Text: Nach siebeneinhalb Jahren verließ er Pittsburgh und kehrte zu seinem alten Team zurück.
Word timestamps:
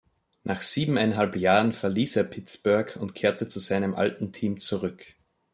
Nach 0.43 0.61
siebeneinhalb 0.63 1.35
Jahren 1.35 1.73
verließ 1.73 2.15
er 2.15 2.23
Pittsburgh 2.23 2.97
und 2.99 3.13
kehrte 3.13 3.47
zu 3.47 3.59
seinem 3.59 3.93
alten 3.93 4.31
Team 4.31 4.57
zurück. 4.57 5.05